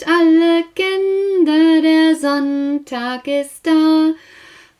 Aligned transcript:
Kommt 0.00 0.12
alle 0.12 0.64
Kinder, 0.74 1.82
der 1.82 2.16
Sonntag 2.16 3.26
ist 3.26 3.66
da. 3.66 4.14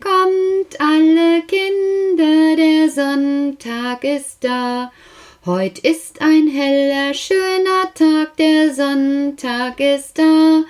Kommt 0.03 0.81
alle 0.81 1.43
Kinder, 1.43 2.57
der 2.57 2.89
Sonntag 2.89 4.05
ist 4.05 4.45
da. 4.45 4.93
Heut 5.45 5.79
ist 5.81 6.23
ein 6.23 6.49
heller, 6.49 7.13
schöner 7.13 7.93
Tag, 7.95 8.37
der 8.37 8.73
Sonntag 8.73 9.81
ist 9.81 10.19
da. 10.19 10.65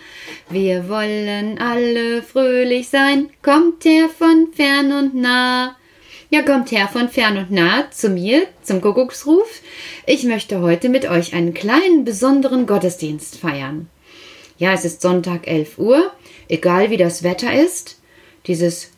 Wir 0.49 0.89
wollen 0.89 1.59
alle 1.59 2.23
fröhlich 2.23 2.89
sein, 2.89 3.31
kommt 3.43 3.85
her 3.85 4.09
von 4.09 4.53
fern 4.53 4.93
und 4.93 5.15
nah. 5.15 5.77
Ja, 6.31 6.43
kommt 6.43 6.73
her 6.73 6.89
von 6.89 7.09
fern 7.09 7.39
und 7.39 7.51
nah 7.51 7.91
zu 7.91 8.09
mir, 8.09 8.47
zum 8.63 8.81
Kuckucksruf. 8.81 9.61
Ich 10.07 10.25
möchte 10.25 10.61
heute 10.61 10.89
mit 10.89 11.09
euch 11.09 11.35
einen 11.35 11.55
kleinen, 11.55 12.05
besonderen 12.05 12.67
Gottesdienst 12.67 13.37
feiern. 13.37 13.89
Ja, 14.61 14.75
es 14.75 14.85
ist 14.85 15.01
Sonntag 15.01 15.49
11 15.49 15.79
Uhr, 15.79 16.13
egal 16.47 16.91
wie 16.91 16.99
das 16.99 17.23
Wetter 17.23 17.51
ist. 17.51 17.99
Dieses 18.47 18.91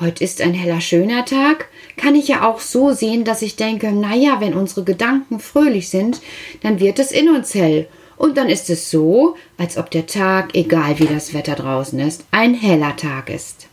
Heute 0.00 0.24
ist 0.24 0.40
ein 0.40 0.54
heller, 0.54 0.80
schöner 0.80 1.26
Tag, 1.26 1.68
kann 1.98 2.14
ich 2.14 2.28
ja 2.28 2.48
auch 2.48 2.60
so 2.60 2.92
sehen, 2.92 3.22
dass 3.22 3.42
ich 3.42 3.54
denke, 3.54 3.92
naja, 3.92 4.40
wenn 4.40 4.54
unsere 4.54 4.84
Gedanken 4.84 5.38
fröhlich 5.38 5.90
sind, 5.90 6.22
dann 6.62 6.80
wird 6.80 6.98
es 6.98 7.12
in 7.12 7.28
uns 7.28 7.54
hell. 7.54 7.88
Und 8.16 8.38
dann 8.38 8.48
ist 8.48 8.70
es 8.70 8.90
so, 8.90 9.36
als 9.58 9.76
ob 9.76 9.90
der 9.90 10.06
Tag, 10.06 10.54
egal 10.56 10.98
wie 10.98 11.04
das 11.04 11.34
Wetter 11.34 11.56
draußen 11.56 12.00
ist, 12.00 12.24
ein 12.30 12.54
heller 12.54 12.96
Tag 12.96 13.28
ist. 13.28 13.66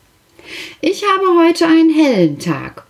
Ich 0.81 1.03
habe 1.05 1.39
heute 1.41 1.65
einen 1.65 1.89
hellen 1.89 2.37
Tag 2.37 2.85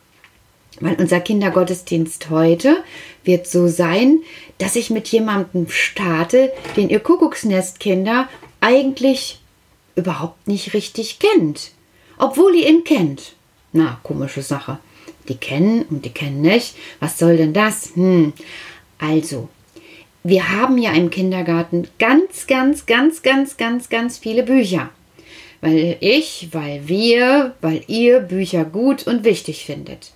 weil 0.82 0.96
unser 0.96 1.20
Kindergottesdienst 1.20 2.30
heute 2.30 2.84
wird 3.24 3.48
so 3.48 3.68
sein, 3.68 4.22
dass 4.58 4.76
ich 4.76 4.90
mit 4.90 5.08
jemandem 5.10 5.70
starte, 5.70 6.52
den 6.76 6.90
ihr 6.90 7.00
Kuckucksnestkinder 7.00 8.28
eigentlich 8.62 9.40
überhaupt 9.96 10.48
nicht 10.48 10.74
richtig 10.74 11.20
kennt. 11.20 11.72
Obwohl 12.18 12.56
ihr 12.56 12.68
ihn 12.68 12.84
kennt. 12.84 13.34
Na, 13.72 14.00
komische 14.04 14.42
Sache. 14.42 14.80
Die 15.28 15.38
kennen 15.38 15.84
und 15.84 16.06
die 16.06 16.10
kennen 16.10 16.42
nicht. 16.42 16.76
Was 17.00 17.18
soll 17.18 17.38
denn 17.38 17.54
das? 17.54 17.92
Hm. 17.96 18.34
Also, 18.98 19.48
wir 20.24 20.50
haben 20.50 20.78
ja 20.78 20.92
im 20.92 21.10
Kindergarten 21.10 21.88
ganz, 21.98 22.48
ganz, 22.48 22.86
ganz, 22.86 23.22
ganz, 23.22 23.58
ganz, 23.58 23.90
ganz 23.90 24.18
viele 24.18 24.44
Bücher. 24.44 24.90
Weil 25.62 25.98
ich, 26.00 26.50
weil 26.52 26.88
wir, 26.88 27.56
weil 27.62 27.84
ihr 27.88 28.20
Bücher 28.22 28.66
gut 28.66 29.08
und 29.08 29.24
wichtig 29.24 29.66
findet. 29.66 30.12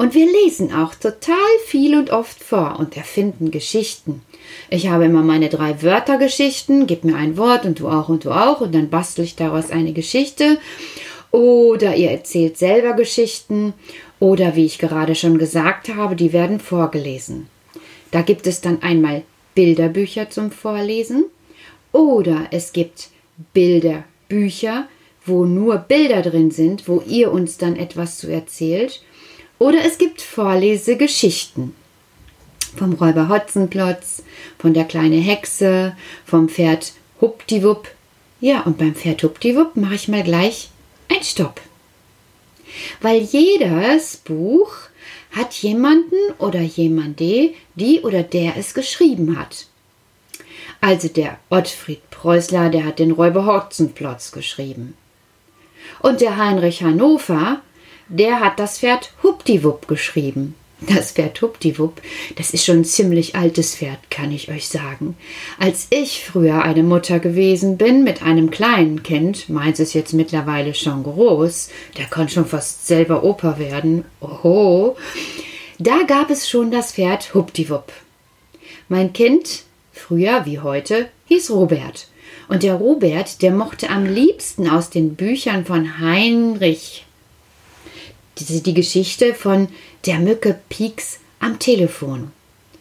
Und 0.00 0.14
wir 0.14 0.24
lesen 0.24 0.72
auch 0.72 0.94
total 0.94 1.36
viel 1.66 1.94
und 1.94 2.08
oft 2.08 2.42
vor 2.42 2.76
und 2.78 2.96
erfinden 2.96 3.50
Geschichten. 3.50 4.22
Ich 4.70 4.88
habe 4.88 5.04
immer 5.04 5.22
meine 5.22 5.50
drei 5.50 5.82
Wörtergeschichten, 5.82 6.86
gib 6.86 7.04
mir 7.04 7.16
ein 7.16 7.36
Wort 7.36 7.66
und 7.66 7.80
du 7.80 7.88
auch 7.88 8.08
und 8.08 8.24
du 8.24 8.30
auch 8.30 8.62
und 8.62 8.74
dann 8.74 8.88
bastel 8.88 9.26
ich 9.26 9.36
daraus 9.36 9.70
eine 9.70 9.92
Geschichte. 9.92 10.56
Oder 11.32 11.96
ihr 11.96 12.10
erzählt 12.12 12.56
selber 12.56 12.94
Geschichten 12.94 13.74
oder 14.20 14.56
wie 14.56 14.64
ich 14.64 14.78
gerade 14.78 15.14
schon 15.14 15.36
gesagt 15.36 15.94
habe, 15.94 16.16
die 16.16 16.32
werden 16.32 16.60
vorgelesen. 16.60 17.48
Da 18.10 18.22
gibt 18.22 18.46
es 18.46 18.62
dann 18.62 18.80
einmal 18.80 19.20
Bilderbücher 19.54 20.30
zum 20.30 20.50
Vorlesen 20.50 21.26
oder 21.92 22.46
es 22.52 22.72
gibt 22.72 23.10
Bilderbücher, 23.52 24.88
wo 25.26 25.44
nur 25.44 25.76
Bilder 25.76 26.22
drin 26.22 26.50
sind, 26.50 26.88
wo 26.88 27.02
ihr 27.06 27.30
uns 27.30 27.58
dann 27.58 27.76
etwas 27.76 28.16
zu 28.16 28.32
erzählt 28.32 29.02
oder 29.60 29.84
es 29.84 29.98
gibt 29.98 30.22
Vorlesegeschichten. 30.22 31.76
Vom 32.76 32.94
Räuber 32.94 33.28
Hotzenplotz, 33.28 34.22
von 34.58 34.74
der 34.74 34.84
kleine 34.84 35.18
Hexe, 35.18 35.96
vom 36.24 36.48
Pferd 36.48 36.94
Hupdiwupp. 37.20 37.88
Ja, 38.40 38.62
und 38.62 38.78
beim 38.78 38.94
Pferd 38.94 39.22
Hupdiwupp 39.22 39.76
mache 39.76 39.96
ich 39.96 40.08
mal 40.08 40.22
gleich 40.22 40.70
ein 41.08 41.22
Stopp. 41.22 41.60
Weil 43.02 43.20
jedes 43.20 44.16
Buch 44.16 44.72
hat 45.32 45.52
jemanden 45.54 46.16
oder 46.38 46.60
jemande, 46.60 47.52
die 47.74 48.00
oder 48.00 48.22
der 48.22 48.56
es 48.56 48.72
geschrieben 48.72 49.38
hat. 49.38 49.66
Also 50.80 51.08
der 51.08 51.38
Ottfried 51.50 52.08
Preußler, 52.10 52.70
der 52.70 52.86
hat 52.86 52.98
den 52.98 53.10
Räuber 53.10 53.44
Hotzenplotz 53.44 54.32
geschrieben. 54.32 54.96
Und 56.00 56.22
der 56.22 56.38
Heinrich 56.38 56.82
Hannover, 56.82 57.60
der 58.10 58.40
hat 58.40 58.58
das 58.58 58.80
Pferd 58.80 59.12
Hupdiwupp 59.22 59.88
geschrieben. 59.88 60.54
Das 60.80 61.12
Pferd 61.12 61.40
Hupdiwupp, 61.42 62.00
das 62.36 62.50
ist 62.52 62.64
schon 62.64 62.78
ein 62.78 62.84
ziemlich 62.84 63.36
altes 63.36 63.76
Pferd, 63.76 63.98
kann 64.10 64.32
ich 64.32 64.50
euch 64.50 64.66
sagen. 64.66 65.14
Als 65.58 65.86
ich 65.90 66.24
früher 66.24 66.62
eine 66.62 66.82
Mutter 66.82 67.20
gewesen 67.20 67.76
bin 67.76 68.02
mit 68.02 68.22
einem 68.22 68.50
kleinen 68.50 69.02
Kind, 69.02 69.48
meins 69.50 69.78
ist 69.78 69.92
jetzt 69.92 70.14
mittlerweile 70.14 70.74
schon 70.74 71.02
groß, 71.02 71.68
der 71.98 72.06
kann 72.06 72.28
schon 72.28 72.46
fast 72.46 72.86
selber 72.86 73.22
Opa 73.24 73.58
werden, 73.58 74.04
oho, 74.20 74.96
da 75.78 76.02
gab 76.06 76.30
es 76.30 76.48
schon 76.48 76.70
das 76.70 76.92
Pferd 76.92 77.34
Hupdiwupp. 77.34 77.92
Mein 78.88 79.12
Kind, 79.12 79.64
früher 79.92 80.46
wie 80.46 80.60
heute, 80.60 81.10
hieß 81.26 81.50
Robert. 81.50 82.08
Und 82.48 82.62
der 82.62 82.74
Robert, 82.74 83.42
der 83.42 83.52
mochte 83.52 83.90
am 83.90 84.06
liebsten 84.06 84.68
aus 84.68 84.90
den 84.90 85.14
Büchern 85.14 85.66
von 85.66 86.00
Heinrich 86.00 87.04
die, 88.44 88.62
die 88.62 88.74
Geschichte 88.74 89.34
von 89.34 89.68
der 90.06 90.18
Mücke 90.18 90.58
Pieks 90.68 91.18
am 91.40 91.58
Telefon. 91.58 92.32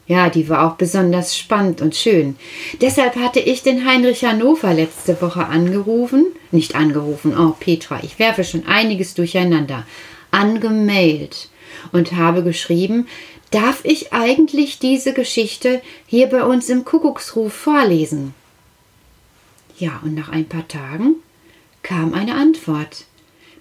Ja, 0.08 0.30
die 0.30 0.50
war 0.50 0.66
auch 0.66 0.76
besonders 0.76 1.38
spannend 1.38 1.82
und 1.82 1.96
schön. 1.96 2.36
Deshalb 2.82 3.16
hatte 3.16 3.40
ich 3.40 3.62
den 3.62 3.86
Heinrich 3.86 4.26
Hannover 4.26 4.74
letzte 4.74 5.22
Woche 5.22 5.46
angerufen, 5.46 6.26
nicht 6.52 6.74
angerufen, 6.74 7.38
oh 7.38 7.56
Petra, 7.60 8.00
ich 8.02 8.18
werfe 8.18 8.44
schon 8.44 8.66
einiges 8.66 9.14
durcheinander, 9.14 9.86
angemailt 10.32 11.50
und 11.92 12.14
habe 12.14 12.42
geschrieben, 12.42 13.08
darf 13.52 13.86
ich 13.86 14.12
eigentlich 14.12 14.80
diese 14.80 15.14
Geschichte 15.14 15.80
hier 16.08 16.26
bei 16.26 16.44
uns 16.44 16.70
im 16.70 16.86
Kuckucksruf 16.86 17.54
vorlesen? 17.54 18.34
Ja, 19.78 20.00
und 20.04 20.16
nach 20.16 20.30
ein 20.30 20.50
paar 20.50 20.68
Tagen 20.68 21.18
kam 21.84 22.16
eine 22.16 22.34
Antwort. 22.34 23.06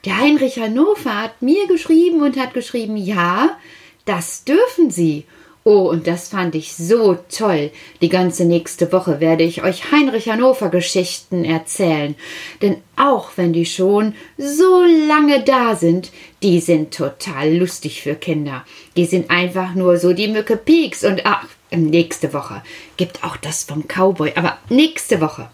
Der 0.04 0.18
Heinrich 0.18 0.58
Hannover 0.58 1.22
hat 1.22 1.42
mir 1.42 1.66
geschrieben 1.66 2.22
und 2.22 2.36
hat 2.36 2.54
geschrieben, 2.54 2.96
ja, 2.96 3.56
das 4.04 4.44
dürfen 4.44 4.90
Sie. 4.90 5.24
Oh, 5.64 5.90
und 5.90 6.06
das 6.06 6.28
fand 6.28 6.54
ich 6.54 6.74
so 6.74 7.18
toll. 7.30 7.70
Die 8.00 8.08
ganze 8.08 8.46
nächste 8.46 8.90
Woche 8.90 9.20
werde 9.20 9.44
ich 9.44 9.64
euch 9.64 9.92
Heinrich 9.92 10.30
Hannover 10.30 10.70
Geschichten 10.70 11.44
erzählen. 11.44 12.14
Denn 12.62 12.76
auch 12.96 13.32
wenn 13.36 13.52
die 13.52 13.66
schon 13.66 14.14
so 14.38 14.82
lange 15.08 15.42
da 15.42 15.76
sind, 15.76 16.10
die 16.42 16.60
sind 16.60 16.94
total 16.94 17.54
lustig 17.54 18.00
für 18.00 18.14
Kinder. 18.14 18.64
Die 18.96 19.04
sind 19.04 19.30
einfach 19.30 19.74
nur 19.74 19.98
so 19.98 20.14
die 20.14 20.28
Mücke 20.28 20.56
Pieks 20.56 21.04
und 21.04 21.26
ach, 21.26 21.44
nächste 21.70 22.32
Woche 22.32 22.62
gibt 22.96 23.22
auch 23.22 23.36
das 23.36 23.64
vom 23.64 23.84
Cowboy, 23.86 24.32
aber 24.36 24.56
nächste 24.70 25.20
Woche. 25.20 25.50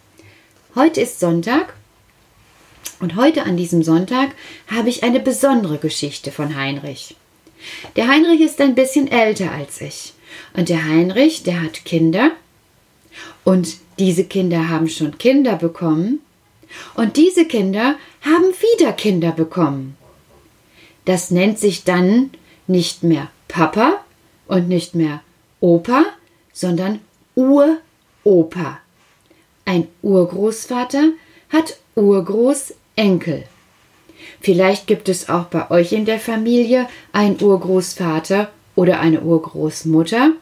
Heute 0.76 1.00
ist 1.00 1.18
Sonntag 1.18 1.74
und 3.00 3.16
heute 3.16 3.44
an 3.44 3.56
diesem 3.56 3.82
Sonntag 3.82 4.30
habe 4.66 4.88
ich 4.88 5.02
eine 5.02 5.20
besondere 5.20 5.78
Geschichte 5.78 6.32
von 6.32 6.56
Heinrich. 6.56 7.16
Der 7.96 8.08
Heinrich 8.08 8.40
ist 8.40 8.60
ein 8.60 8.74
bisschen 8.74 9.08
älter 9.08 9.50
als 9.52 9.80
ich. 9.80 10.12
Und 10.54 10.68
der 10.68 10.84
Heinrich, 10.84 11.42
der 11.42 11.62
hat 11.62 11.84
Kinder. 11.84 12.32
Und 13.44 13.76
diese 13.98 14.24
Kinder 14.24 14.68
haben 14.68 14.88
schon 14.88 15.18
Kinder 15.18 15.56
bekommen. 15.56 16.20
Und 16.94 17.16
diese 17.16 17.46
Kinder 17.46 17.96
haben 18.22 18.52
wieder 18.60 18.92
Kinder 18.92 19.32
bekommen. 19.32 19.96
Das 21.04 21.30
nennt 21.30 21.58
sich 21.58 21.84
dann 21.84 22.30
nicht 22.66 23.02
mehr 23.02 23.30
Papa 23.48 24.04
und 24.46 24.68
nicht 24.68 24.94
mehr 24.94 25.22
Opa, 25.60 26.04
sondern 26.52 27.00
Uropa. 27.34 28.78
Ein 29.64 29.88
Urgroßvater 30.02 31.10
hat 31.50 31.78
Urgroßenkel. 31.96 33.44
Vielleicht 34.40 34.86
gibt 34.86 35.08
es 35.08 35.28
auch 35.28 35.44
bei 35.44 35.70
euch 35.70 35.92
in 35.92 36.04
der 36.04 36.18
Familie 36.18 36.88
einen 37.12 37.40
Urgroßvater 37.40 38.50
oder 38.74 39.00
eine 39.00 39.22
Urgroßmutter. 39.22 40.32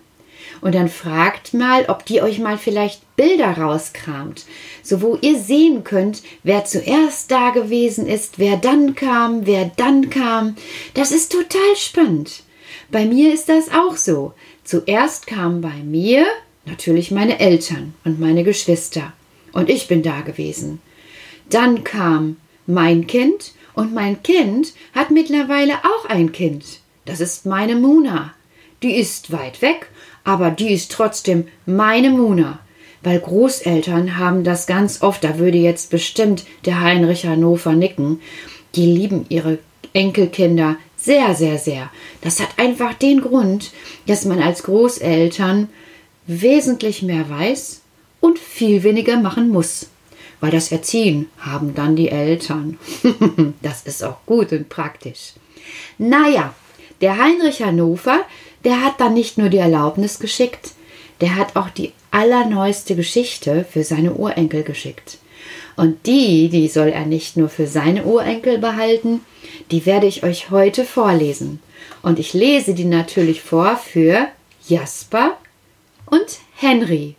Und 0.61 0.75
dann 0.75 0.89
fragt 0.89 1.55
mal, 1.55 1.87
ob 1.89 2.05
die 2.07 2.23
euch 2.23 2.39
mal 2.39 2.59
vielleicht 2.59 3.17
Bilder 3.17 3.59
rauskramt, 3.59 4.45
so 4.83 5.03
wo 5.03 5.17
ihr 5.21 5.39
sehen 5.39 5.83
könnt, 5.83 6.23
wer 6.43 6.65
zuerst 6.65 7.31
da 7.31 7.51
gewesen 7.51 8.07
ist, 8.07 8.39
wer 8.39 8.57
dann 8.57 8.95
kam, 8.95 9.47
wer 9.47 9.71
dann 9.77 10.11
kam. 10.11 10.57
Das 10.95 11.11
ist 11.11 11.33
total 11.33 11.77
spannend. 11.77 12.43
Bei 12.91 13.07
mir 13.07 13.33
ist 13.33 13.49
das 13.49 13.71
auch 13.71 13.97
so. 13.97 14.35
Zuerst 14.65 15.27
kamen 15.27 15.61
bei 15.61 15.83
mir 15.85 16.27
natürlich 16.65 17.11
meine 17.11 17.41
Eltern 17.41 17.95
und 18.05 18.21
meine 18.21 18.45
Geschwister. 18.45 19.13
Und 19.53 19.69
ich 19.69 19.89
bin 19.89 20.03
da 20.03 20.21
gewesen. 20.21 20.81
Dann 21.51 21.85
kam 21.85 22.37
mein 22.67 23.07
Kind 23.07 23.53
und 23.75 23.95
mein 23.95 24.23
Kind 24.23 24.73
hat 24.95 25.11
mittlerweile 25.11 25.75
auch 25.85 26.09
ein 26.09 26.33
Kind. 26.33 26.81
Das 27.05 27.21
ist 27.21 27.47
meine 27.47 27.77
Muna. 27.77 28.35
Die 28.83 28.97
ist 28.97 29.33
weit 29.33 29.63
weg, 29.63 29.89
aber 30.25 30.51
die 30.51 30.73
ist 30.73 30.93
trotzdem 30.93 31.47
meine 31.67 32.11
Muna. 32.11 32.61
weil 33.03 33.19
Großeltern 33.19 34.19
haben 34.19 34.45
das 34.45 34.67
ganz 34.67 35.03
oft, 35.03 35.25
da 35.25 35.39
würde 35.39 35.59
jetzt 35.59 35.91
bestimmt 35.91 36.45
der 36.65 36.81
Heinrich 36.81 37.27
Hannover 37.27 37.73
nicken, 37.73 38.21
die 38.75 38.87
lieben 38.87 39.27
ihre 39.29 39.59
Enkelkinder 39.93 40.77
sehr, 40.97 41.35
sehr, 41.35 41.59
sehr. 41.59 41.91
Das 42.21 42.41
hat 42.41 42.59
einfach 42.59 42.95
den 42.95 43.21
Grund, 43.21 43.73
dass 44.07 44.25
man 44.25 44.41
als 44.41 44.63
Großeltern 44.63 45.69
wesentlich 46.27 47.03
mehr 47.03 47.29
weiß 47.29 47.83
und 48.21 48.39
viel 48.39 48.85
weniger 48.85 49.17
machen 49.17 49.49
muss. 49.49 49.89
Weil 50.43 50.51
das 50.51 50.73
Erziehen 50.73 51.31
haben 51.39 51.73
dann 51.77 51.95
die 51.95 52.09
Eltern. 52.09 52.77
das 53.63 53.85
ist 53.85 54.03
auch 54.03 54.17
gut 54.27 54.51
und 54.51 54.69
praktisch. 54.69 55.35
Naja, 55.99 56.53
der 57.01 57.17
Heinrich 57.17 57.63
Hannover, 57.63 58.23
der 58.65 58.83
hat 58.83 59.01
dann 59.01 59.15
nicht 59.15 59.39
nur 59.39 59.51
die 59.51 59.59
Erlaubnis 59.59 60.19
geschickt, 60.19 60.73
der 61.21 61.37
hat 61.37 61.55
auch 61.55 61.71
die 61.71 61.93
allerneueste 62.11 62.97
Geschichte 62.97 63.65
für 63.71 63.85
seine 63.85 64.15
Urenkel 64.15 64.65
geschickt. 64.65 65.19
Und 65.77 66.07
die, 66.07 66.49
die 66.49 66.67
soll 66.67 66.89
er 66.89 67.07
nicht 67.07 67.37
nur 67.37 67.49
für 67.49 67.69
seine 67.69 68.03
Urenkel 68.05 68.59
behalten, 68.59 69.21
die 69.71 69.87
werde 69.87 70.09
ich 70.09 70.25
euch 70.25 70.51
heute 70.51 70.85
vorlesen. 70.85 71.61
Und 72.03 72.19
ich 72.19 72.35
lese 72.35 72.75
die 72.75 72.85
natürlich 72.85 73.43
vor 73.43 73.77
für 73.77 74.27
Jasper 74.67 75.37
und 76.07 76.27
Henry. 76.57 77.15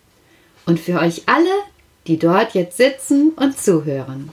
Und 0.66 0.82
für 0.82 1.00
euch 1.00 1.24
alle, 1.26 1.48
die 2.08 2.20
dort 2.20 2.54
jetzt 2.54 2.78
sitzen 2.78 3.32
und 3.36 3.58
zuhören. 3.58 4.32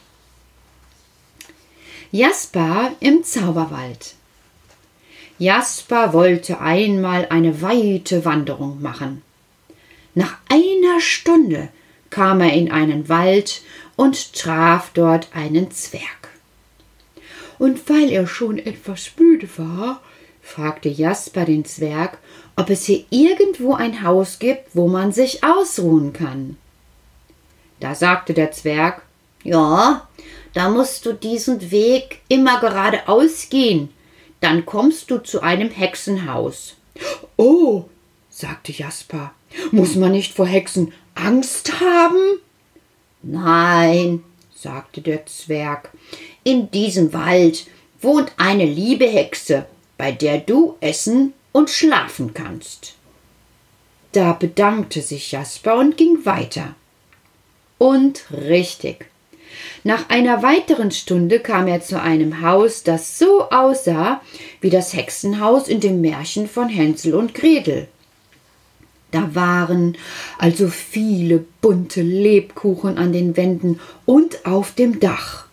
Jasper 2.12 2.92
im 3.00 3.22
Zauberwald. 3.22 4.14
Jasper 5.38 6.12
wollte 6.12 6.60
einmal 6.60 7.26
eine 7.30 7.62
weite 7.62 8.24
Wanderung 8.24 8.82
machen. 8.82 9.22
Nach 10.14 10.36
einer 10.48 11.00
Stunde 11.00 11.68
kam 12.10 12.40
er 12.40 12.52
in 12.52 12.70
einen 12.72 13.08
Wald 13.08 13.62
und 13.96 14.34
traf 14.34 14.90
dort 14.92 15.28
einen 15.32 15.70
Zwerg. 15.70 16.30
Und 17.58 17.88
weil 17.88 18.10
er 18.10 18.26
schon 18.26 18.58
etwas 18.58 19.12
müde 19.18 19.48
war, 19.56 20.02
fragte 20.42 20.88
Jasper 20.88 21.44
den 21.44 21.64
Zwerg, 21.64 22.18
ob 22.56 22.70
es 22.70 22.84
hier 22.86 23.04
irgendwo 23.10 23.74
ein 23.74 24.02
Haus 24.02 24.40
gibt, 24.40 24.74
wo 24.74 24.88
man 24.88 25.12
sich 25.12 25.44
ausruhen 25.44 26.12
kann. 26.12 26.56
Da 27.80 27.94
sagte 27.94 28.34
der 28.34 28.52
Zwerg 28.52 29.02
Ja, 29.42 30.08
da 30.52 30.68
musst 30.68 31.06
du 31.06 31.14
diesen 31.14 31.70
Weg 31.70 32.20
immer 32.28 32.60
geradeaus 32.60 33.48
gehen, 33.48 33.90
dann 34.40 34.66
kommst 34.66 35.10
du 35.10 35.18
zu 35.18 35.42
einem 35.42 35.70
Hexenhaus. 35.70 36.76
Oh, 37.36 37.84
sagte 38.28 38.72
Jasper, 38.72 39.32
muss 39.70 39.96
man 39.96 40.12
nicht 40.12 40.34
vor 40.34 40.46
Hexen 40.46 40.92
Angst 41.14 41.80
haben? 41.80 42.40
Nein, 43.22 44.24
sagte 44.54 45.00
der 45.00 45.26
Zwerg, 45.26 45.90
in 46.44 46.70
diesem 46.70 47.12
Wald 47.12 47.66
wohnt 48.00 48.32
eine 48.36 48.64
liebe 48.64 49.06
Hexe, 49.06 49.66
bei 49.98 50.12
der 50.12 50.38
du 50.38 50.76
essen 50.80 51.34
und 51.52 51.70
schlafen 51.70 52.32
kannst. 52.32 52.94
Da 54.12 54.32
bedankte 54.32 55.02
sich 55.02 55.32
Jasper 55.32 55.76
und 55.76 55.96
ging 55.96 56.24
weiter. 56.24 56.74
Und 57.80 58.24
richtig. 58.30 59.06
Nach 59.84 60.10
einer 60.10 60.42
weiteren 60.42 60.90
Stunde 60.90 61.40
kam 61.40 61.66
er 61.66 61.80
zu 61.80 61.98
einem 61.98 62.42
Haus, 62.42 62.82
das 62.82 63.18
so 63.18 63.48
aussah 63.48 64.20
wie 64.60 64.68
das 64.68 64.92
Hexenhaus 64.92 65.66
in 65.66 65.80
dem 65.80 66.02
Märchen 66.02 66.46
von 66.46 66.68
Hänsel 66.68 67.14
und 67.14 67.32
Gretel. 67.32 67.88
Da 69.12 69.34
waren 69.34 69.96
also 70.36 70.68
viele 70.68 71.42
bunte 71.62 72.02
Lebkuchen 72.02 72.98
an 72.98 73.14
den 73.14 73.38
Wänden 73.38 73.80
und 74.04 74.44
auf 74.44 74.74
dem 74.74 75.00
Dach. 75.00 75.46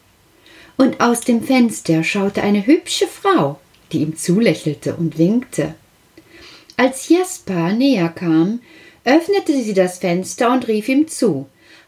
Und 0.76 1.00
aus 1.00 1.22
dem 1.22 1.42
Fenster 1.42 2.04
schaute 2.04 2.44
eine 2.44 2.68
hübsche 2.68 3.08
Frau, 3.08 3.58
die 3.94 4.00
ihm 4.00 4.18
zulächelte 4.18 4.98
und 4.98 5.18
winkte. 5.18 5.76
Als 6.76 7.08
Jasper 7.08 7.72
näher 7.72 8.10
kam, 8.10 8.60
öffnete 9.06 9.64
sie 9.64 9.74
das 9.74 10.00
Fenster 10.00 10.52
und 10.52 10.68
rief 10.68 10.90
ihm 10.90 11.08
zu. 11.08 11.48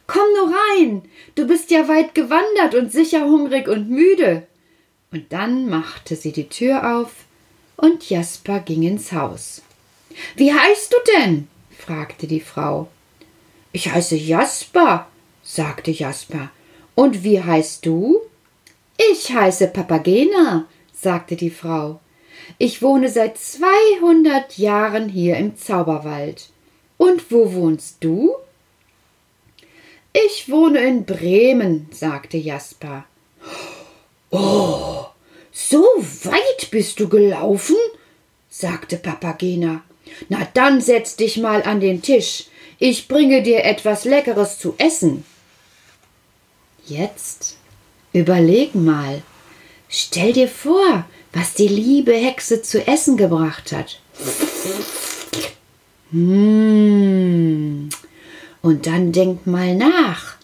Komm 0.09 0.25
nur 0.33 0.55
rein, 0.55 1.03
du 1.35 1.45
bist 1.45 1.69
ja 1.69 1.87
weit 1.87 2.15
gewandert 2.15 2.73
und 2.73 2.91
sicher 2.91 3.25
hungrig 3.25 3.67
und 3.67 3.91
müde. 3.91 4.47
Und 5.11 5.31
dann 5.31 5.69
machte 5.69 6.15
sie 6.15 6.31
die 6.31 6.49
Tür 6.49 6.97
auf, 6.97 7.11
und 7.77 8.09
Jasper 8.09 8.59
ging 8.59 8.81
ins 8.81 9.11
Haus. 9.11 9.61
Wie 10.35 10.51
heißt 10.51 10.91
du 10.91 10.97
denn? 11.15 11.47
fragte 11.77 12.25
die 12.25 12.39
Frau. 12.39 12.87
Ich 13.71 13.91
heiße 13.91 14.15
Jasper, 14.15 15.07
sagte 15.43 15.91
Jasper. 15.91 16.49
Und 16.95 17.23
wie 17.23 17.43
heißt 17.43 17.85
du? 17.85 18.19
Ich 19.11 19.31
heiße 19.31 19.67
Papagena, 19.67 20.65
sagte 20.91 21.35
die 21.35 21.51
Frau. 21.51 21.99
Ich 22.57 22.81
wohne 22.81 23.09
seit 23.09 23.37
zweihundert 23.37 24.57
Jahren 24.57 25.07
hier 25.07 25.37
im 25.37 25.55
Zauberwald. 25.55 26.49
Und 26.97 27.31
wo 27.31 27.53
wohnst 27.53 27.97
du? 28.03 28.33
Ich 30.13 30.49
wohne 30.49 30.79
in 30.79 31.05
Bremen, 31.05 31.87
sagte 31.91 32.37
Jasper. 32.37 33.05
Oh, 34.31 35.05
so 35.51 35.83
weit 36.23 36.71
bist 36.71 36.99
du 36.99 37.09
gelaufen? 37.09 37.75
sagte 38.49 38.97
Papagena. 38.97 39.83
Na 40.27 40.47
dann 40.53 40.81
setz 40.81 41.15
dich 41.15 41.37
mal 41.37 41.63
an 41.63 41.79
den 41.79 42.01
Tisch. 42.01 42.45
Ich 42.79 43.07
bringe 43.07 43.43
dir 43.43 43.63
etwas 43.63 44.05
Leckeres 44.05 44.57
zu 44.57 44.73
essen. 44.77 45.25
Jetzt 46.85 47.57
überleg 48.13 48.73
mal. 48.73 49.21
Stell 49.89 50.33
dir 50.33 50.47
vor, 50.47 51.05
was 51.33 51.53
die 51.53 51.67
liebe 51.67 52.13
Hexe 52.13 52.61
zu 52.61 52.85
essen 52.87 53.17
gebracht 53.17 53.71
hat. 53.71 53.99
Hm. 56.11 57.89
Und 58.61 58.87
dann 58.87 59.11
denk 59.11 59.47
mal 59.47 59.75
nach. 59.75 60.35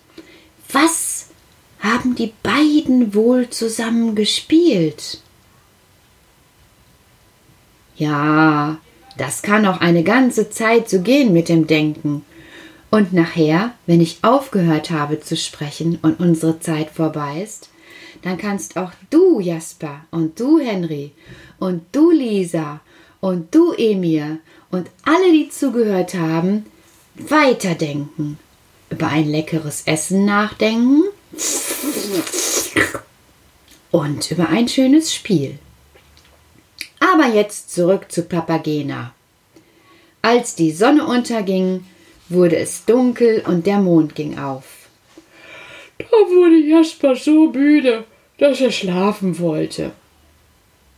Was 0.71 1.27
haben 1.79 2.15
die 2.15 2.33
beiden 2.43 3.13
wohl 3.13 3.49
zusammen 3.49 4.15
gespielt? 4.15 5.21
Ja, 7.97 8.77
das 9.17 9.41
kann 9.41 9.65
auch 9.65 9.79
eine 9.79 10.03
ganze 10.03 10.49
Zeit 10.49 10.89
so 10.89 11.01
gehen 11.01 11.31
mit 11.31 11.49
dem 11.49 11.67
Denken. 11.67 12.25
Und 12.91 13.13
nachher, 13.13 13.73
wenn 13.85 14.01
ich 14.01 14.19
aufgehört 14.21 14.89
habe 14.91 15.19
zu 15.19 15.35
sprechen 15.35 15.99
und 16.01 16.19
unsere 16.19 16.59
Zeit 16.59 16.89
vorbei 16.91 17.41
ist, 17.43 17.69
dann 18.21 18.37
kannst 18.37 18.77
auch 18.77 18.91
du, 19.09 19.39
Jasper, 19.39 20.01
und 20.11 20.39
du, 20.39 20.59
Henry, 20.59 21.11
und 21.59 21.83
du, 21.91 22.11
Lisa, 22.11 22.81
und 23.21 23.53
du, 23.53 23.73
Emir, 23.73 24.39
und 24.71 24.89
alle, 25.03 25.31
die 25.31 25.49
zugehört 25.49 26.15
haben, 26.15 26.65
weiterdenken, 27.15 28.39
über 28.89 29.07
ein 29.07 29.29
leckeres 29.29 29.83
Essen 29.85 30.25
nachdenken 30.25 31.03
und 33.91 34.31
über 34.31 34.49
ein 34.49 34.67
schönes 34.67 35.13
Spiel. 35.13 35.57
Aber 36.99 37.27
jetzt 37.27 37.73
zurück 37.73 38.11
zu 38.11 38.23
Papagena. 38.23 39.13
Als 40.21 40.55
die 40.55 40.71
Sonne 40.71 41.05
unterging, 41.05 41.85
wurde 42.29 42.57
es 42.57 42.85
dunkel 42.85 43.43
und 43.45 43.67
der 43.67 43.79
Mond 43.79 44.15
ging 44.15 44.39
auf. 44.39 44.63
Da 45.97 46.05
wurde 46.05 46.57
Jasper 46.57 47.15
so 47.15 47.51
müde, 47.51 48.05
dass 48.37 48.59
er 48.59 48.71
schlafen 48.71 49.39
wollte. 49.39 49.91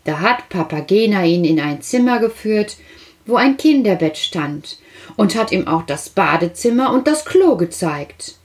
Da 0.06 0.22
hat 0.22 0.50
Papagena 0.50 1.26
ihn 1.26 1.44
in 1.44 1.60
ein 1.60 1.82
Zimmer 1.82 2.20
geführt, 2.20 2.78
wo 3.26 3.36
ein 3.36 3.58
Kinderbett 3.58 4.18
stand, 4.18 4.78
und 5.16 5.36
hat 5.36 5.52
ihm 5.52 5.68
auch 5.68 5.84
das 5.84 6.10
Badezimmer 6.10 6.94
und 6.94 7.08
das 7.08 7.26
Klo 7.26 7.56
gezeigt. 7.56 8.36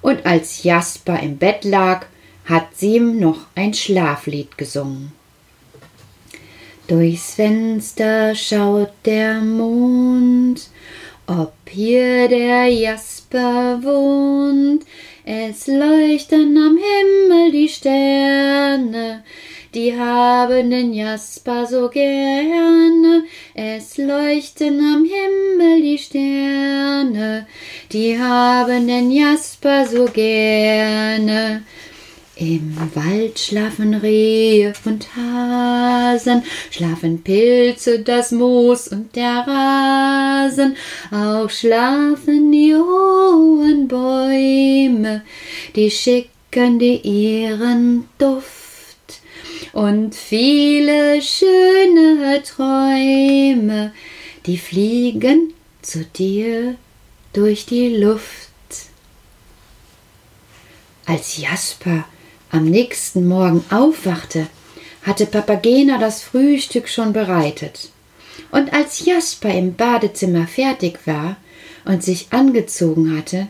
Und 0.00 0.26
als 0.26 0.62
Jasper 0.62 1.20
im 1.20 1.38
Bett 1.38 1.64
lag, 1.64 2.06
hat 2.44 2.68
sie 2.74 2.96
ihm 2.96 3.18
noch 3.18 3.40
ein 3.54 3.74
Schlaflied 3.74 4.56
gesungen. 4.56 5.12
Durchs 6.86 7.34
Fenster 7.34 8.34
schaut 8.34 8.92
der 9.04 9.42
Mond, 9.42 10.68
ob 11.26 11.52
hier 11.68 12.28
der 12.28 12.68
Jasper 12.68 13.80
wohnt. 13.82 14.86
Es 15.26 15.66
leuchten 15.66 16.56
am 16.56 16.78
Himmel 16.78 17.52
die 17.52 17.68
Sterne, 17.68 19.22
die 19.78 19.96
haben 19.96 20.70
den 20.70 20.92
Jasper 20.92 21.64
so 21.64 21.88
gerne. 21.88 23.22
Es 23.54 23.96
leuchten 23.96 24.80
am 24.80 25.04
Himmel 25.04 25.82
die 25.82 25.98
Sterne, 25.98 27.46
die 27.92 28.18
haben 28.18 28.88
den 28.88 29.12
Jasper 29.12 29.86
so 29.86 30.06
gerne. 30.06 31.62
Im 32.34 32.76
Wald 32.94 33.38
schlafen 33.38 33.94
Rehe 33.94 34.72
und 34.84 35.06
Hasen, 35.14 36.42
schlafen 36.72 37.22
Pilze, 37.22 38.00
das 38.00 38.32
Moos 38.32 38.88
und 38.88 39.14
der 39.14 39.44
Rasen, 39.46 40.76
auch 41.12 41.50
schlafen 41.50 42.50
die 42.50 42.74
hohen 42.74 43.86
Bäume, 43.86 45.22
die 45.76 45.90
schicken 45.90 46.80
dir 46.80 47.04
ihren 47.04 48.08
Duft 48.18 48.57
und 49.72 50.14
viele 50.14 51.20
schöne 51.22 52.42
Träume, 52.42 53.92
die 54.46 54.58
fliegen 54.58 55.54
zu 55.82 56.04
dir 56.04 56.76
durch 57.32 57.66
die 57.66 57.96
Luft. 57.96 58.48
Als 61.06 61.38
Jasper 61.38 62.04
am 62.50 62.64
nächsten 62.64 63.26
Morgen 63.26 63.64
aufwachte, 63.70 64.46
hatte 65.02 65.26
Papagena 65.26 65.98
das 65.98 66.22
Frühstück 66.22 66.88
schon 66.88 67.12
bereitet. 67.12 67.90
Und 68.50 68.72
als 68.72 69.04
Jasper 69.04 69.52
im 69.52 69.74
Badezimmer 69.74 70.46
fertig 70.46 70.98
war 71.06 71.36
und 71.84 72.02
sich 72.02 72.28
angezogen 72.30 73.16
hatte, 73.16 73.48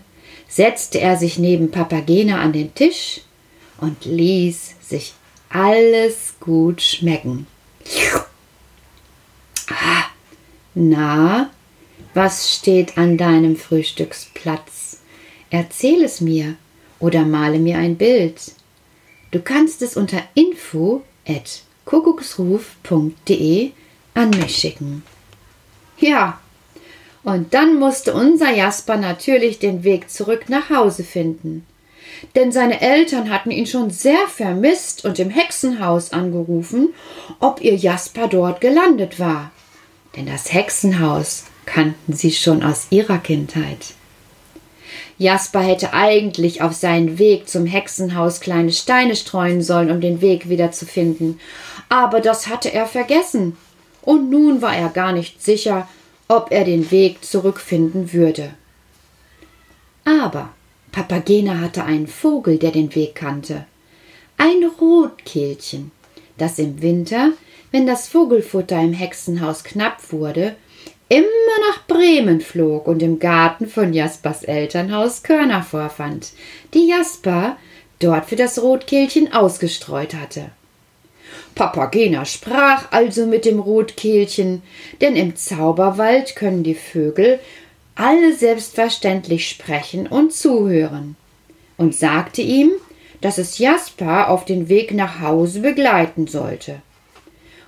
setzte 0.49 1.01
er 1.01 1.17
sich 1.17 1.39
neben 1.39 1.71
Papagena 1.71 2.41
an 2.41 2.53
den 2.53 2.75
Tisch 2.75 3.21
und 3.81 4.05
ließ 4.05 4.75
sich 4.81 5.15
alles 5.51 6.35
gut 6.41 6.81
schmecken. 6.83 7.47
Na, 10.75 11.51
was 12.15 12.55
steht 12.55 12.97
an 12.99 13.17
deinem 13.17 13.57
Frühstücksplatz? 13.57 15.01
Erzähl 15.51 16.05
es 16.05 16.21
mir 16.21 16.55
oder 16.99 17.25
male 17.25 17.59
mir 17.59 17.79
ein 17.79 17.97
Bild. 17.97 18.53
Du 19.31 19.41
kannst 19.41 19.83
es 19.83 19.97
unter 19.97 20.23
info 20.35 21.03
at 21.27 21.63
kuckucksruf.de 21.85 23.73
an 24.15 24.31
mich 24.31 24.57
schicken. 24.57 25.03
Ja, 25.99 26.41
und 27.25 27.53
dann 27.55 27.79
musste 27.79 28.15
unser 28.15 28.51
Jasper 28.51 28.97
natürlich 28.97 29.59
den 29.59 29.85
Weg 29.85 30.11
zurück 30.11 30.49
nach 30.49 30.71
Hause 30.71 31.05
finden. 31.05 31.67
Denn 32.35 32.53
seine 32.53 32.81
Eltern 32.81 33.31
hatten 33.31 33.51
ihn 33.51 33.67
schon 33.67 33.91
sehr 33.91 34.27
vermisst 34.29 35.05
und 35.05 35.19
im 35.19 35.31
Hexenhaus 35.31 36.13
angerufen, 36.13 36.95
ob 37.41 37.61
ihr 37.61 37.75
Jasper 37.75 38.29
dort 38.29 38.61
gelandet 38.61 39.19
war. 39.19 39.51
Denn 40.17 40.27
das 40.27 40.53
Hexenhaus 40.53 41.45
kannten 41.67 42.13
sie 42.13 42.33
schon 42.33 42.63
aus 42.63 42.89
ihrer 42.91 43.19
Kindheit. 43.19 43.95
Jasper 45.19 45.61
hätte 45.61 45.93
eigentlich 45.93 46.63
auf 46.63 46.75
seinen 46.75 47.19
Weg 47.19 47.49
zum 47.49 47.67
Hexenhaus 47.67 48.41
kleine 48.41 48.73
Steine 48.73 49.17
streuen 49.17 49.63
sollen, 49.63 49.91
um 49.91 50.01
den 50.01 50.21
Weg 50.21 50.49
wieder 50.49 50.71
zu 50.71 50.87
finden. 50.87 51.41
Aber 51.89 52.21
das 52.21 52.49
hatte 52.49 52.73
er 52.73 52.87
vergessen. 52.87 53.57
Und 54.03 54.31
nun 54.31 54.63
war 54.63 54.77
er 54.77 54.89
gar 54.89 55.13
nicht 55.13 55.43
sicher, 55.43 55.89
ob 56.29 56.53
er 56.53 56.65
den 56.65 56.91
Weg 56.91 57.25
zurückfinden 57.25 58.13
würde. 58.13 58.51
Aber 60.05 60.51
Papagena 60.93 61.61
hatte 61.61 61.85
einen 61.85 62.07
Vogel, 62.07 62.59
der 62.59 62.71
den 62.71 62.95
Weg 62.95 63.15
kannte. 63.15 63.67
Ein 64.37 64.65
Rotkehlchen, 64.81 65.91
das 66.37 66.59
im 66.59 66.81
Winter, 66.81 67.33
wenn 67.71 67.87
das 67.87 68.09
Vogelfutter 68.09 68.81
im 68.81 68.93
Hexenhaus 68.93 69.65
knapp 69.65 70.13
wurde, 70.13 70.57
immer 71.09 71.27
nach 71.69 71.87
Bremen 71.87 72.41
flog 72.41 72.87
und 72.87 73.03
im 73.03 73.19
Garten 73.19 73.67
von 73.67 73.93
Jaspers 73.93 74.45
Elternhaus 74.45 75.23
Körner 75.23 75.63
vorfand, 75.63 76.33
die 76.75 76.89
Jasper 76.89 77.57
dort 77.99 78.27
für 78.27 78.37
das 78.37 78.63
Rotkehlchen 78.63 79.33
ausgestreut 79.33 80.15
hatte. 80.15 80.51
Papagena 81.55 82.25
sprach 82.25 82.93
also 82.93 83.27
mit 83.27 83.45
dem 83.45 83.59
Rotkehlchen, 83.59 84.63
denn 85.01 85.17
im 85.17 85.35
Zauberwald 85.35 86.37
können 86.37 86.63
die 86.63 86.77
Vögel 86.77 87.41
alle 87.99 88.33
selbstverständlich 88.33 89.49
sprechen 89.49 90.07
und 90.07 90.33
zuhören, 90.33 91.17
und 91.77 91.95
sagte 91.95 92.43
ihm, 92.43 92.71
dass 93.21 93.39
es 93.39 93.59
Jasper 93.59 94.31
auf 94.31 94.45
den 94.45 94.69
Weg 94.69 94.95
nach 94.95 95.21
Hause 95.21 95.61
begleiten 95.61 96.29
sollte. 96.29 96.81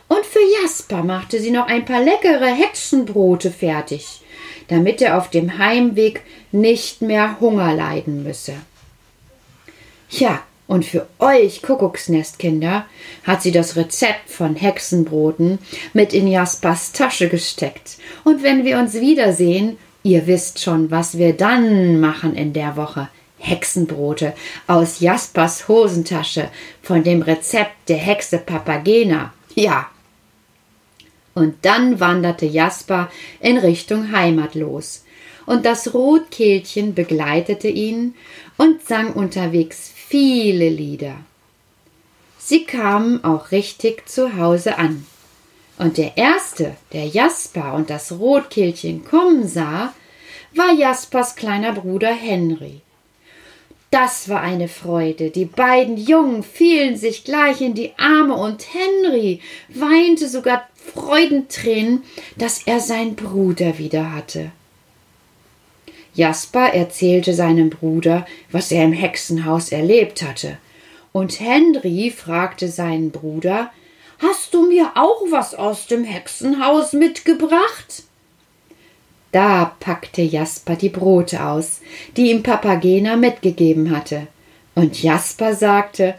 Und 0.06 0.24
für 0.24 0.40
Jasper 0.62 1.02
machte 1.02 1.40
sie 1.40 1.50
noch 1.50 1.66
ein 1.66 1.84
paar 1.84 2.02
leckere 2.02 2.46
Hexenbrote 2.46 3.50
fertig, 3.50 4.22
damit 4.68 5.02
er 5.02 5.18
auf 5.18 5.30
dem 5.30 5.58
Heimweg 5.58 6.22
nicht 6.52 7.02
mehr 7.02 7.40
Hunger 7.40 7.74
leiden 7.74 8.22
müsse. 8.22 8.54
Ja, 10.10 10.42
und 10.68 10.84
für 10.84 11.08
euch 11.18 11.62
Kuckucksnestkinder 11.62 12.86
hat 13.24 13.42
sie 13.42 13.50
das 13.50 13.74
Rezept 13.74 14.30
von 14.30 14.54
Hexenbroten 14.54 15.58
mit 15.92 16.12
in 16.12 16.28
Jaspers 16.28 16.92
Tasche 16.92 17.28
gesteckt. 17.28 17.98
Und 18.22 18.44
wenn 18.44 18.64
wir 18.64 18.78
uns 18.78 18.94
wiedersehen, 18.94 19.76
ihr 20.02 20.26
wisst 20.26 20.60
schon, 20.60 20.90
was 20.90 21.18
wir 21.18 21.32
dann 21.32 22.00
machen 22.00 22.34
in 22.34 22.52
der 22.52 22.76
Woche. 22.76 23.08
Hexenbrote 23.38 24.34
aus 24.66 25.00
Jaspers 25.00 25.66
Hosentasche 25.66 26.50
von 26.82 27.02
dem 27.02 27.22
Rezept 27.22 27.88
der 27.88 27.96
Hexe 27.96 28.38
Papagena. 28.38 29.32
Ja, 29.54 29.88
und 31.34 31.54
dann 31.62 32.00
wanderte 32.00 32.46
Jasper 32.46 33.10
in 33.40 33.56
Richtung 33.56 34.12
Heimat 34.12 34.54
los, 34.54 35.04
und 35.46 35.64
das 35.64 35.94
Rotkehlchen 35.94 36.94
begleitete 36.94 37.68
ihn 37.68 38.14
und 38.56 38.86
sang 38.86 39.14
unterwegs 39.14 39.90
viele 39.94 40.68
Lieder. 40.68 41.16
Sie 42.38 42.64
kamen 42.64 43.24
auch 43.24 43.52
richtig 43.52 44.08
zu 44.08 44.36
Hause 44.36 44.76
an. 44.78 45.06
Und 45.80 45.96
der 45.96 46.18
erste, 46.18 46.76
der 46.92 47.06
Jasper 47.06 47.72
und 47.72 47.88
das 47.88 48.12
Rotkehlchen 48.12 49.02
kommen 49.02 49.48
sah, 49.48 49.94
war 50.54 50.74
Jaspers 50.74 51.36
kleiner 51.36 51.72
Bruder 51.72 52.12
Henry. 52.12 52.82
Das 53.90 54.28
war 54.28 54.42
eine 54.42 54.68
Freude. 54.68 55.30
Die 55.30 55.46
beiden 55.46 55.96
Jungen 55.96 56.42
fielen 56.42 56.98
sich 56.98 57.24
gleich 57.24 57.62
in 57.62 57.72
die 57.72 57.92
Arme 57.96 58.34
und 58.34 58.66
Henry 58.74 59.40
weinte 59.70 60.28
sogar 60.28 60.68
Freudentränen, 60.74 62.04
dass 62.36 62.66
er 62.66 62.80
seinen 62.80 63.16
Bruder 63.16 63.78
wieder 63.78 64.12
hatte. 64.12 64.52
Jasper 66.12 66.74
erzählte 66.74 67.32
seinem 67.32 67.70
Bruder, 67.70 68.26
was 68.52 68.70
er 68.70 68.84
im 68.84 68.92
Hexenhaus 68.92 69.72
erlebt 69.72 70.20
hatte, 70.20 70.58
und 71.12 71.40
Henry 71.40 72.12
fragte 72.14 72.68
seinen 72.68 73.12
Bruder 73.12 73.72
Hast 74.20 74.52
du 74.52 74.66
mir 74.68 74.92
auch 74.96 75.22
was 75.30 75.54
aus 75.54 75.86
dem 75.86 76.04
Hexenhaus 76.04 76.92
mitgebracht? 76.92 78.04
Da 79.32 79.76
packte 79.80 80.20
Jasper 80.22 80.76
die 80.76 80.90
Brote 80.90 81.44
aus, 81.44 81.80
die 82.16 82.30
ihm 82.30 82.42
Papagena 82.42 83.16
mitgegeben 83.16 83.96
hatte, 83.96 84.26
und 84.74 85.02
Jasper 85.02 85.54
sagte 85.54 86.16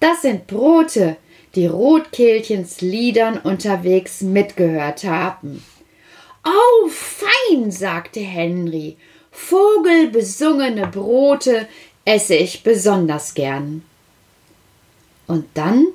Das 0.00 0.22
sind 0.22 0.46
Brote, 0.46 1.16
die 1.54 1.66
Rotkehlchens 1.66 2.80
Liedern 2.80 3.38
unterwegs 3.38 4.22
mitgehört 4.22 5.04
haben. 5.04 5.64
Oh, 6.44 6.88
fein, 6.88 7.70
sagte 7.70 8.20
Henry, 8.20 8.96
vogelbesungene 9.30 10.86
Brote 10.88 11.68
esse 12.04 12.34
ich 12.34 12.62
besonders 12.62 13.34
gern. 13.34 13.82
Und 15.26 15.46
dann 15.54 15.86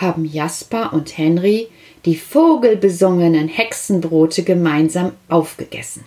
haben 0.00 0.24
Jasper 0.24 0.92
und 0.92 1.16
Henry 1.16 1.68
die 2.04 2.16
vogelbesungenen 2.16 3.48
Hexenbrote 3.48 4.42
gemeinsam 4.42 5.12
aufgegessen. 5.28 6.04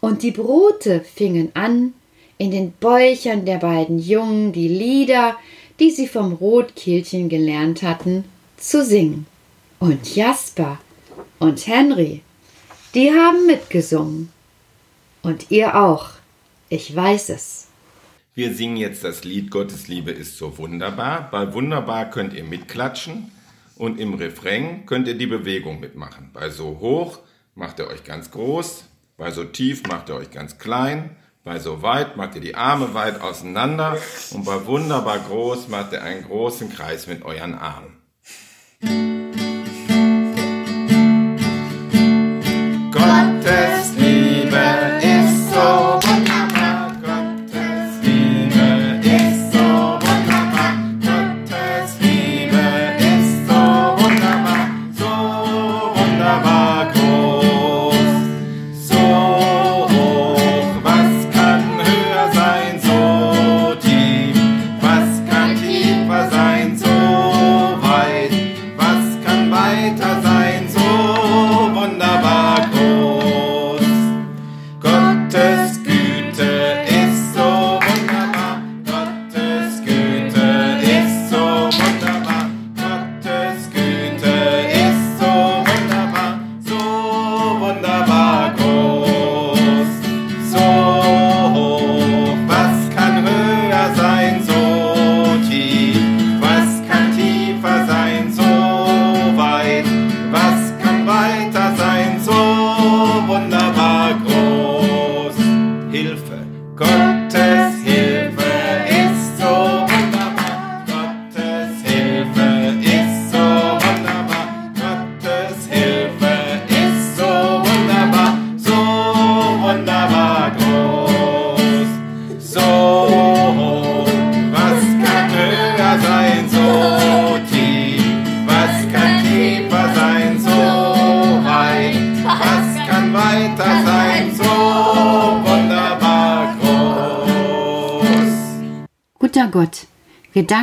Und 0.00 0.22
die 0.22 0.30
Brote 0.30 1.00
fingen 1.00 1.50
an, 1.54 1.94
in 2.38 2.50
den 2.50 2.72
Bäuchern 2.72 3.44
der 3.44 3.58
beiden 3.58 3.98
Jungen 3.98 4.52
die 4.52 4.68
Lieder, 4.68 5.36
die 5.80 5.90
sie 5.90 6.08
vom 6.08 6.32
Rotkehlchen 6.34 7.28
gelernt 7.28 7.82
hatten, 7.82 8.24
zu 8.56 8.84
singen. 8.84 9.26
Und 9.78 10.14
Jasper 10.14 10.78
und 11.38 11.66
Henry, 11.66 12.22
die 12.94 13.10
haben 13.10 13.46
mitgesungen. 13.46 14.30
Und 15.22 15.50
ihr 15.50 15.74
auch. 15.74 16.10
Ich 16.68 16.94
weiß 16.94 17.30
es. 17.30 17.66
Wir 18.34 18.52
singen 18.52 18.76
jetzt 18.76 19.04
das 19.04 19.24
Lied 19.24 19.50
Gottes 19.50 19.88
Liebe 19.88 20.10
ist 20.10 20.36
so 20.36 20.58
wunderbar. 20.58 21.28
Bei 21.30 21.52
wunderbar 21.54 22.10
könnt 22.10 22.34
ihr 22.34 22.44
mitklatschen 22.44 23.30
und 23.76 24.00
im 24.00 24.14
Refrain 24.14 24.86
könnt 24.86 25.08
ihr 25.08 25.16
die 25.16 25.26
Bewegung 25.26 25.80
mitmachen. 25.80 26.30
Bei 26.32 26.50
so 26.50 26.78
hoch 26.80 27.20
macht 27.54 27.78
ihr 27.78 27.86
euch 27.86 28.04
ganz 28.04 28.30
groß, 28.30 28.84
bei 29.16 29.30
so 29.30 29.44
tief 29.44 29.84
macht 29.86 30.08
ihr 30.08 30.16
euch 30.16 30.30
ganz 30.30 30.58
klein 30.58 31.16
bei 31.44 31.58
so 31.58 31.82
weit 31.82 32.16
macht 32.16 32.36
ihr 32.36 32.40
die 32.40 32.54
Arme 32.54 32.94
weit 32.94 33.20
auseinander 33.20 33.98
und 34.30 34.46
bei 34.46 34.64
wunderbar 34.64 35.18
groß 35.18 35.68
macht 35.68 35.92
ihr 35.92 36.02
einen 36.02 36.24
großen 36.24 36.70
Kreis 36.70 37.06
mit 37.06 37.22
euren 37.22 37.54
Armen. 37.54 38.00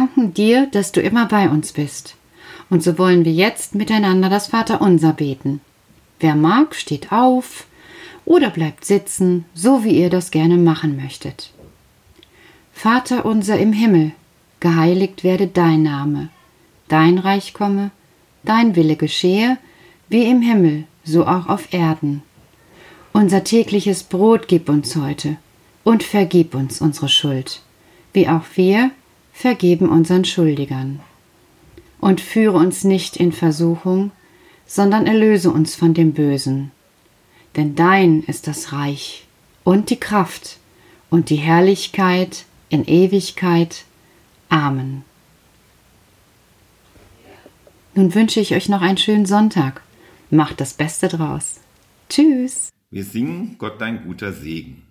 Danken 0.02 0.34
dir, 0.34 0.66
dass 0.72 0.92
du 0.92 1.00
immer 1.00 1.28
bei 1.28 1.48
uns 1.48 1.74
bist. 1.74 2.16
Und 2.72 2.82
so 2.82 2.98
wollen 2.98 3.24
wir 3.24 3.34
jetzt 3.34 3.76
miteinander 3.76 4.30
das 4.30 4.48
Vaterunser 4.48 5.14
beten. 5.14 5.62
Wer 6.20 6.36
mag, 6.36 6.74
steht 6.74 7.12
auf 7.12 7.68
oder 8.26 8.50
bleibt 8.50 8.84
sitzen, 8.84 9.46
so 9.54 9.84
wie 9.84 10.00
ihr 10.00 10.10
das 10.10 10.32
gerne 10.32 10.58
machen 10.58 10.98
möchtet. 10.98 11.52
Vater 12.74 13.26
unser 13.26 13.60
im 13.60 13.74
Himmel, 13.74 14.12
geheiligt 14.60 15.24
werde 15.24 15.46
dein 15.46 15.84
Name, 15.84 16.30
dein 16.88 17.20
Reich 17.20 17.54
komme, 17.54 17.92
dein 18.44 18.76
Wille 18.76 18.96
geschehe, 18.96 19.58
wie 20.10 20.24
im 20.24 20.42
Himmel, 20.42 20.86
so 21.04 21.28
auch 21.28 21.48
auf 21.48 21.74
Erden. 21.74 22.24
Unser 23.14 23.44
tägliches 23.44 24.02
Brot 24.04 24.48
gib 24.48 24.68
uns 24.68 24.96
heute 24.96 25.38
und 25.84 26.02
vergib 26.02 26.56
uns 26.56 26.82
unsere 26.82 27.10
Schuld, 27.10 27.62
wie 28.14 28.28
auch 28.28 28.46
wir 28.56 28.92
vergeben 29.32 29.90
unseren 29.90 30.26
Schuldigern 30.26 31.00
und 32.00 32.22
führe 32.22 32.58
uns 32.58 32.84
nicht 32.84 33.18
in 33.18 33.32
Versuchung, 33.32 34.12
sondern 34.66 35.08
erlöse 35.08 35.52
uns 35.52 35.76
von 35.76 35.94
dem 35.94 36.14
Bösen. 36.14 36.72
Denn 37.56 37.76
dein 37.76 38.24
ist 38.24 38.48
das 38.48 38.72
Reich 38.72 39.26
und 39.64 39.90
die 39.90 40.00
Kraft 40.00 40.58
und 41.10 41.30
die 41.30 41.36
Herrlichkeit 41.36 42.46
in 42.70 42.86
Ewigkeit. 42.86 43.84
Amen. 44.50 45.04
Nun 47.94 48.16
wünsche 48.16 48.40
ich 48.40 48.56
euch 48.56 48.70
noch 48.70 48.82
einen 48.82 48.98
schönen 48.98 49.26
Sonntag. 49.26 49.82
Macht 50.30 50.62
das 50.62 50.74
Beste 50.74 51.10
draus. 51.10 51.60
Tschüss. 52.10 52.70
Wir 52.90 53.04
singen 53.04 53.56
Gott 53.58 53.82
dein 53.82 54.04
guter 54.06 54.32
Segen. 54.32 54.84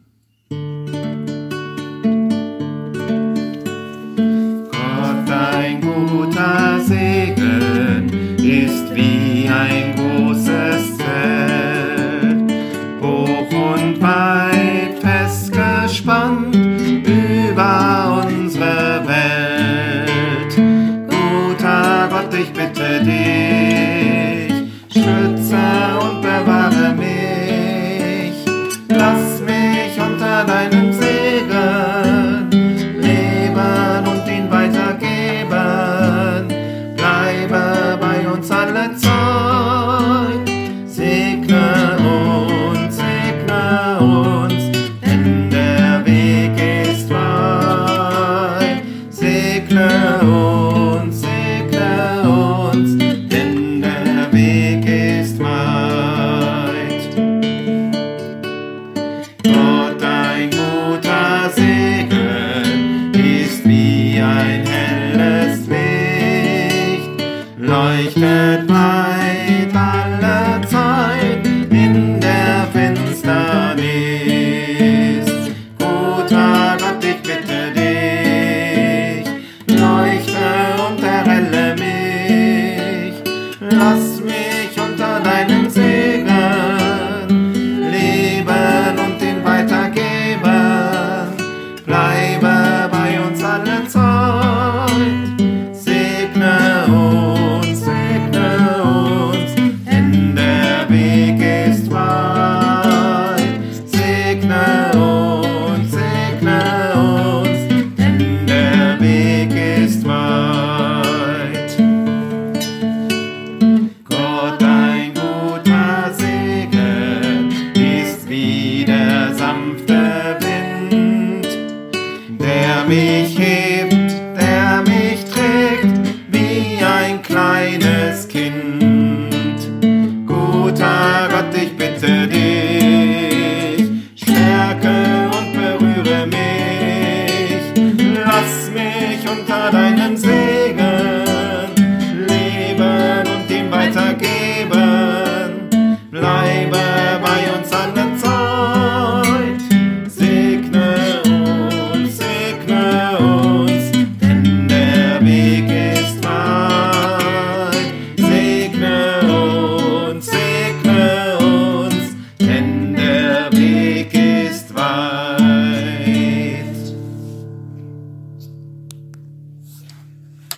Weitergeben. 22.41 22.55
Bleib 22.55 22.70